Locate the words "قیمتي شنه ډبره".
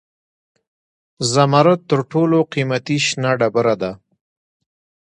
2.53-3.75